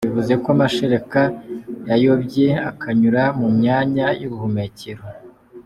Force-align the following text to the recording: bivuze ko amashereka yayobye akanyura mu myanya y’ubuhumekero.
bivuze 0.07 0.33
ko 0.41 0.47
amashereka 0.55 1.19
yayobye 1.89 2.47
akanyura 2.69 3.23
mu 3.39 3.47
myanya 3.57 4.07
y’ubuhumekero. 4.19 5.03